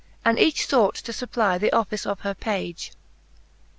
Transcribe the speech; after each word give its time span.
And 0.25 0.39
each 0.39 0.65
fought 0.65 0.95
to 0.95 1.11
fupply 1.11 1.59
the 1.59 1.71
office 1.71 2.07
of 2.07 2.21
her 2.21 2.33
page. 2.33 2.91